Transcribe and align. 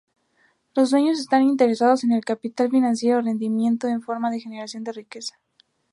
Los 0.73 0.89
dueños 0.89 1.19
están 1.19 1.43
interesados 1.43 2.03
en 2.03 2.11
el 2.11 2.25
capital 2.25 2.71
financiero—rendimiento 2.71 3.87
en 3.87 4.01
forma 4.01 4.31
de 4.31 4.39
generación 4.39 4.83
de 4.83 4.93
riqueza. 4.93 5.37